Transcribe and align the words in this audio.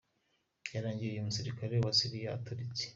Byarangiye 0.65 1.09
uyu 1.11 1.27
musirikare 1.27 1.75
wa 1.85 1.91
Syria 1.99 2.29
aturitse. 2.37 2.83